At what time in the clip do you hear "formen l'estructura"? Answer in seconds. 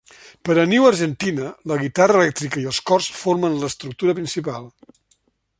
3.21-4.21